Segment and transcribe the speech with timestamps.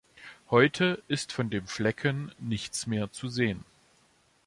[0.49, 3.63] Heute ist von dem Flecken nichts mehr zu sehen.